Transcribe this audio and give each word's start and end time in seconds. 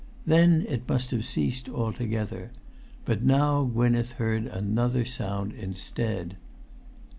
Then 0.25 0.65
it 0.67 0.89
must 0.89 1.11
have 1.11 1.27
ceased 1.27 1.69
altogether. 1.69 2.49
But 3.05 3.21
now 3.21 3.63
Gwynneth 3.65 4.13
heard 4.13 4.47
another 4.47 5.05
sound 5.05 5.53
instead. 5.53 6.37